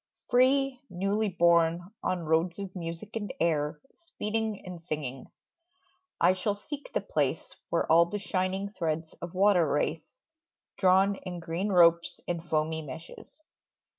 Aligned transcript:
Free, 0.31 0.81
newly 0.89 1.29
born, 1.29 1.91
on 2.01 2.23
roads 2.25 2.57
of 2.57 2.75
music 2.75 3.15
and 3.15 3.31
air 3.39 3.79
Speeding 3.93 4.65
and 4.65 4.81
singing, 4.81 5.27
I 6.19 6.33
shall 6.33 6.55
seek 6.55 6.91
the 6.93 7.01
place 7.01 7.55
Where 7.69 7.85
all 7.85 8.07
the 8.07 8.17
shining 8.17 8.71
threads 8.71 9.13
of 9.21 9.35
water 9.35 9.67
race, 9.67 10.19
Drawn 10.79 11.17
in 11.17 11.39
green 11.39 11.69
ropes 11.69 12.19
and 12.27 12.43
foamy 12.43 12.81
meshes. 12.81 13.43